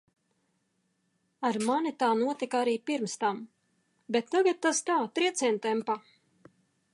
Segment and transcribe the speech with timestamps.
[1.49, 3.43] Ar mani tā notika arī pirms tam,
[4.17, 6.01] bet tagad tas tā, triecientempā.